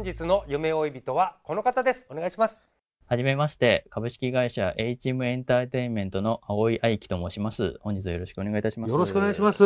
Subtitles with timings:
[0.00, 2.06] 本日の夢追い人はこの方です。
[2.08, 2.64] お願いします。
[3.06, 7.76] はじめまして、株式会社 HM エンターテインメントの青井愛樹と申します。
[7.82, 8.92] 本日はよろしくお願いいたします。
[8.92, 9.62] よろしくお願いします。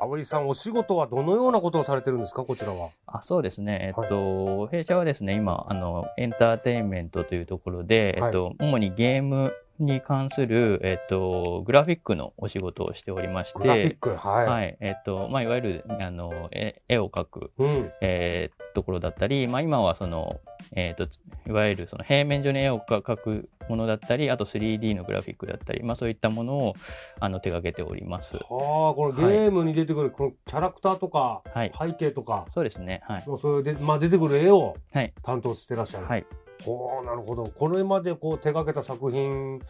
[0.00, 2.42] 青井さんお仕事はどのようなことをされてるんですか？
[2.42, 2.88] こちらは。
[3.06, 3.92] あそうですね。
[3.94, 14.76] えっと、弊社はですね、今、あの、エンターテインメントというところで、はいえっと、主にゲームに関する、えっと、グラフィックのお仕事をしておりまして、グラフィックはい、はい。
[14.80, 20.40] えっと、まあ、いわゆる、あの、絵絵を描く、うんえーところだったり、まあ、今はその、
[20.72, 21.08] えっと、
[21.48, 26.74] いわゆるその平面上に絵を描くものだったり、あと 3D のグラフィックだったり、まあ、そういったものを
[27.20, 28.36] あの手掛けております。
[28.36, 31.72] はあこのゲームに出てくるこのキャラクターとかはい。
[31.78, 33.00] 背景とか、そうですね。
[33.04, 33.28] はい。
[33.28, 35.14] もうそれで、まあ、出てくる絵をはい。
[35.22, 36.26] 担当してらっしゃる、はい。
[36.64, 37.44] ほうなるほど。
[37.44, 39.60] これまでこう手掛けた作品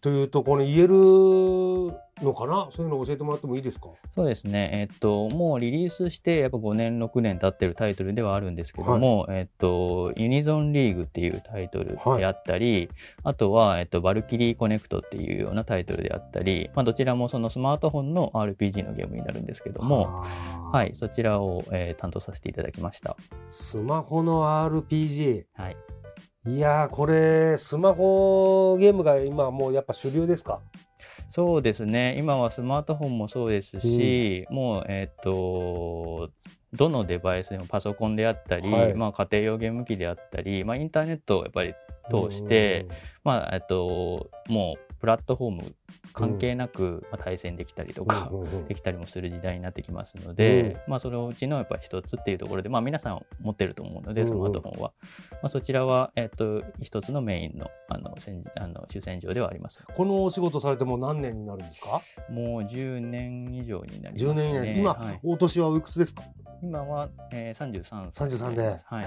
[0.00, 0.94] というとこの言える
[2.22, 2.68] のかな？
[2.72, 3.88] そういうの教えてもらってもいいですか？
[4.14, 4.70] そうですね。
[4.74, 12.90] えっと、もうリリースして、やっぱ5年、6年経ってるタイトルではあるんですけども、えっと、ユニゾンリーグっていうタイトルであったり、
[13.22, 20.24] あとは、えっと、バルキリーコネクトっていうようなタイトルであったり、まあ、どちらもそのスマートフォンの RPG のゲームになるんですけども、
[20.72, 23.14] はい、そちらを、えー担当させていただきました。
[23.50, 25.76] スマホの RPG はい。
[26.46, 30.60] いやーこれスマホゲームが今もうやっぱ主流ですか？
[31.28, 32.16] そうですね。
[32.18, 36.30] 今はスマートフォンもそうですし、もう、えっ、と、
[36.72, 38.94] どのデバイスでもパソコンであったり、はい。
[38.94, 41.74] まあ家庭用ゲーム機であったり、まあインターネットをやっぱり
[42.10, 42.88] 通して、
[43.22, 45.74] まあ、えっと、もうプラットフォーム
[46.12, 48.30] 関係なく、まあ、対戦できたりとか、
[48.68, 50.90] できたりもする時代になってきますので、うん。
[50.90, 54.92] まあそのうちのやっぱ一つっていうところで、まあ皆さん持ってると思うので、スマートフォンは。
[55.32, 59.86] まあそちらは、えっと、一つのメインの、あの、戦あの主戦場ではあります。
[59.96, 62.02] このお仕事されてもう何年になるんですか？
[62.28, 64.30] もう10年以上になります、ね。
[64.30, 65.20] 10年以内今、はい。
[65.22, 66.22] お年はおいくつですか？
[66.62, 69.06] 今は、えー、33歳33ではい。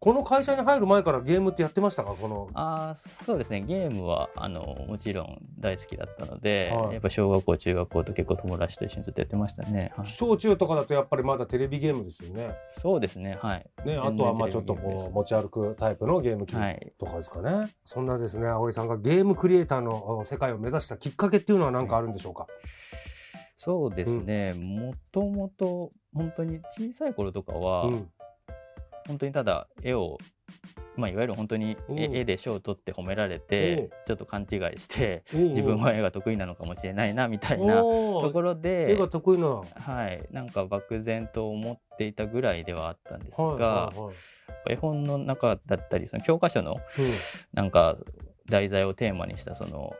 [0.00, 2.14] この会社に入る前からゲームってやってましたか？
[2.14, 2.48] この。
[2.54, 3.60] あーそうですね。
[3.62, 6.92] ゲームはあのもちろん大好きだったので、はい。
[6.94, 10.06] やっぱ小学校中学校と結構友達と一緒にずっとやってましたね、はい。
[10.08, 12.54] 小中とかだとやっぱりまだテレビゲームですよね。
[12.80, 13.38] そうですね。
[13.40, 13.66] はい。
[13.84, 16.92] ねあとはまあちょっとこう持ち歩くタイプのゲーム機はい。
[16.98, 22.46] とかですかね、そんなですね葵さんがゲームクリエイターのあ世界を目指したきっかけっていうのは何かあるんでしょうか、
[23.56, 28.10] そうですね、もともと本当に小さい頃とかは、うん。
[29.06, 30.16] 本当にただ絵を
[30.96, 33.42] まあ、いわゆる本当に絵で賞を取って褒められうん。
[33.42, 39.46] てちょっと勘違いして自分は絵が得意なのかもしれないなみたいなところで絵が得意な。
[39.46, 43.92] はい、なんか漠然と思っていたぐらいではあったんですが、
[44.68, 46.80] 絵本の中だったりその教科書のうん。
[47.52, 47.96] なんか
[48.48, 49.94] 題材をテーマにしたその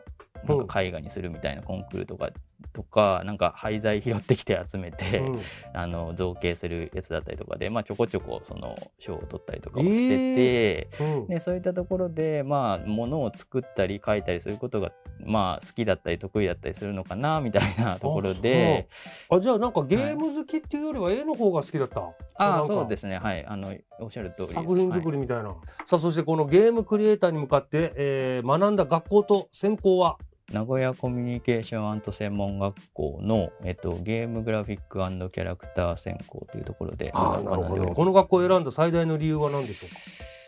[0.46, 2.30] なんか絵画にするみたいなコンクールとか
[2.72, 5.38] とかなんか廃材拾ってきて集めて、うん。
[5.74, 11.26] あの造形するやつだったりとかで、まあ、ちょこちょこその賞を取ったりとかもしてて、うん。
[11.26, 18.88] でそういったところでまあものを作ったり描いたりすることがまあ好きだったり得意だったりするのかなみたいなところで。
[19.30, 22.66] あじゃあなんかゲーム好きっていうよりは絵の方が好きだった、ああなんか。
[22.66, 23.18] そうですね。
[23.18, 23.44] はい。
[23.46, 25.54] あのおっしゃる通り作品作はいりみたいな、
[25.86, 30.18] さあそしてこのゲームクリエイターに向かって、えー学んだ学校と専攻は？
[30.52, 37.74] 名古屋コミュニケーション専門学校の、えっと、ゲームグラフィックキャラクター専攻というところであーなるほ学んで。
[37.74, 37.94] おりますど。
[37.94, 39.96] この学校を選んだ最大の理由は何でしょうか？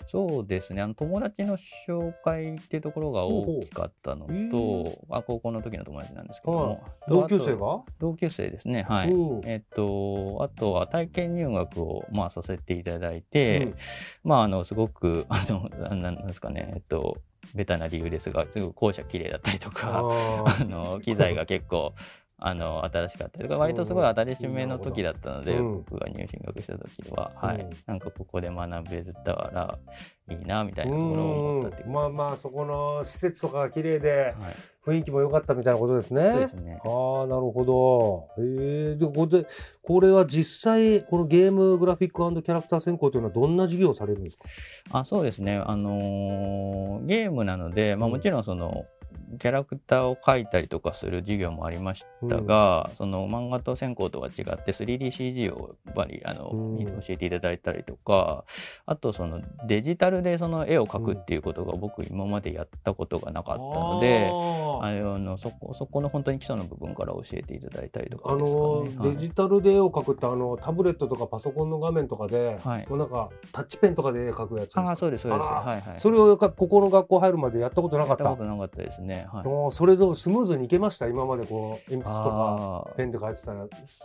[0.09, 0.83] そうですね。
[0.83, 1.59] あの友達の
[1.89, 6.79] 紹介っていうところが大きかったのと、あ高校の時の友達なんですけども、はい
[7.09, 7.83] と同級生が？
[7.99, 8.87] 同級生ですね。
[8.89, 9.11] はい。
[9.11, 9.41] う。
[9.41, 13.75] んえっとあとは体験入学を、まあ、させていただいて、うん。
[14.23, 16.71] まああのすごくあのななんですかね。
[16.75, 17.17] えっと
[17.55, 21.95] ベタな理由ですがすごく校舎綺麗だったりとかああの機材が結構
[22.39, 27.67] あの、新しかったりとか、割とすごい新しめの時だったので、僕が入進学した時は、はい。
[27.87, 29.79] なんかここで学べたら
[30.29, 34.35] いいな、みたいなところを思ったってまあまあ、そこの施設とかが綺麗で、
[34.85, 36.31] 雰囲気も良かったみたいなことですね。
[36.31, 36.79] そうですね。
[36.85, 38.43] ああ、なるほど。
[38.45, 38.97] へえ。
[38.97, 39.49] で、これで、
[39.83, 44.45] これは実際、このゲームグラフィックキャラクター専攻というのはどんな授業をされるんですか？
[44.93, 45.57] あそうですね。
[45.57, 48.85] あのー、ゲームなので、まあもちろんその、
[49.39, 54.35] キャラクターを描いたりとかする授業もありましたが、うん、その漫画と専攻とは違っ
[54.65, 58.45] て 3DCG をやっぱりあの、うん、教えていただいたりとか
[58.87, 78.25] あとそのデジタルでその絵を描くっていうことが僕今までやったことがなかったので、あのそこそこの本当に基礎の部分から教えていただいたりとか、ね、あの、はい、デジタルで絵を描くってあのタブレットとかパソコンの画面とかで、はい、もうなんかタッチペンとかで絵描くやつあそうですそうです、はいはい、それをここの学校入るまでやったことなかった？
[78.25, 81.09] やったことなかったですね、はい、それとスムーズにいけました？
[81.09, 83.53] 今までこう鉛筆とかペンで描いてた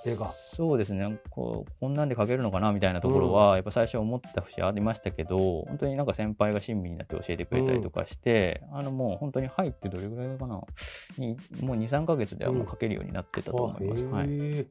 [0.10, 0.32] 絵が。
[0.54, 1.20] そうですね。
[1.30, 10.62] こうこんなんで描けるのかなみたいなところは、やっぱ最初思った節ありましたけど本当になんか先輩が親身になって教えてくれたりとかして、うん、あのもう本当に入ってどれぐらいかな？
[11.18, 14.68] にもう23か月ではもう描けるようになってたと思います、うん、はい、なる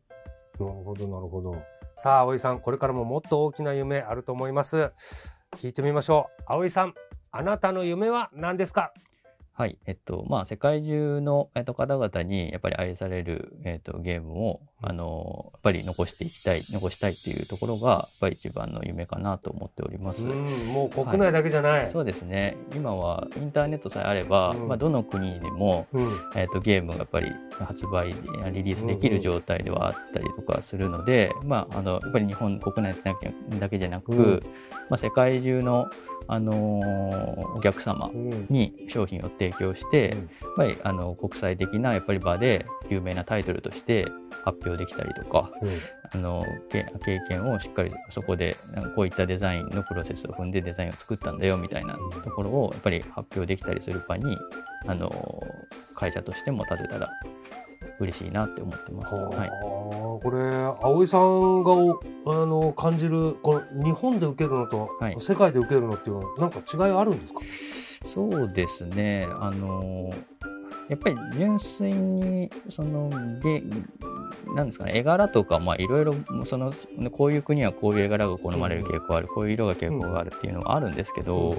[0.59, 1.57] ほどなるほど。
[1.97, 4.91] さあ葵さんこれからももっと大きな夢あると思います。
[5.57, 6.43] 聞いてみましょう。
[6.47, 6.95] 葵さん
[7.33, 8.93] あなたの夢は何ですか？
[9.61, 9.79] はい。
[9.85, 20.27] えっと、まあ、世界中の、えっと、方々に、やっぱり愛される、えっと、ゲームを、あの、やっぱり残していきたい、残したいっていうところが、やっぱり一番の夢かなと思っております。
[20.27, 22.57] うん、もう国内だけじゃない、はい、そうですね。
[22.75, 28.15] 今は、インターネットさえあれば、うん、まあ、どの国でも、うん、えっと、ゲームがやっぱり発売、
[28.53, 32.97] リリースできる状態ではあったりとかするので、うんうん、まあ、あの、やっぱり日本国内
[33.59, 34.41] だけじゃなく、うん、
[34.89, 35.91] まあ、世界中の、
[36.27, 38.09] あのー、お客様
[38.49, 44.07] に商品を提供して、うん、やっぱりあの国際的なやっぱり場で有名なタイトルとして
[44.45, 45.71] 発表できたりとか、うん、
[46.13, 46.87] あの経
[47.29, 48.57] 験をしっかりそこで
[48.95, 51.95] こういったデザインのプロセスを踏んでデザインを作ったんだよみたいな
[52.25, 54.37] ところをやっぱり発表できたりする場に
[54.87, 55.11] あの
[55.95, 57.11] 会社としても立てたら
[57.99, 59.15] 嬉しいなって思ってます。
[59.15, 60.39] はい、これ
[60.83, 61.73] 葵さんが
[62.27, 67.41] あの感じるこの日本で受けるのと、はい、世界で受けるのっていうのはなんか違いあるんですか？
[68.07, 69.27] そうですね。
[69.39, 70.11] あの
[70.89, 73.11] やっぱり純粋にその
[73.43, 73.63] ゲ
[74.55, 76.15] なんですかね絵柄とかまあいろいろ
[76.45, 76.73] その
[77.13, 81.57] こういう国はこういう絵柄が好まれる傾向ある、こういう色が傾向があるっていうのはあるんですけど、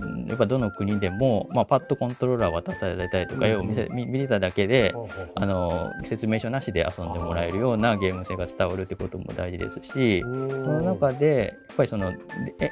[0.00, 0.26] うん。
[0.26, 4.94] やっぱどの国でも、まあ、パッとコントローラー渡されたりとか、絵を見せ見見てただけで、
[5.34, 12.12] あの説明書なしで遊んでもらえるようなゲーム性が伝わるってことも大事ですし、その中で、やっぱりその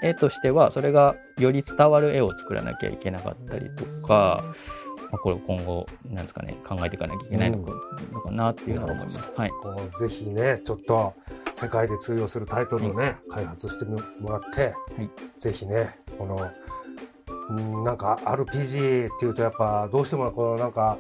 [0.03, 4.45] 絵としては、それがより伝わる絵を作らなきゃいけなかったりとか、
[5.17, 7.73] まあ、これ今後、なんですかね、考えていかなきゃいけないのか,、
[8.13, 9.33] のかなっていうのは思います。
[9.35, 9.51] はい。
[9.99, 11.15] ぜひね、ちょっと
[11.55, 13.99] 世界で通用するタイトルをね、はい、開発しても
[14.29, 14.71] らって、は
[15.03, 16.51] い、ぜひね、この
[17.49, 20.99] うんなんか RPG っていうとやっぱどうしてもこのなんか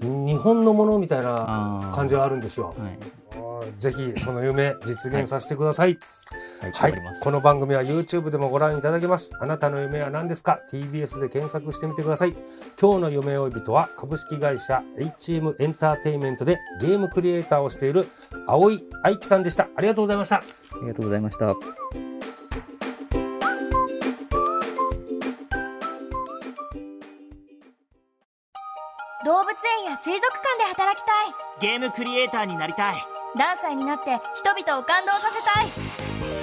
[0.00, 2.74] 日本のものみたいな感じはあるんですよ。
[2.78, 5.88] はい、ぜひその夢実現させてください。
[5.90, 5.98] はい、
[6.60, 9.32] はい、この番組は YouTube でもご覧いただけます。
[9.40, 12.34] あなたの夢は何ですか ?TBS で検索してみてください。
[12.78, 18.06] 今日の夢追い人は株式会社 HM エンターテインメントでゲームクリエイターをしている
[18.46, 19.68] 青井愛樹さんでした。
[19.74, 20.36] ありがとうございました。
[20.36, 20.42] あ
[20.82, 21.46] りがとうございました。
[29.24, 32.96] 動物園や水族館で働きたいゲームクリエイターになりたい
[33.36, 35.99] 何歳になって人々を感動させたい